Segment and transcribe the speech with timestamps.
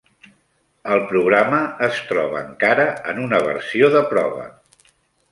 [0.93, 4.47] El programa es troba encara en una versió de prova.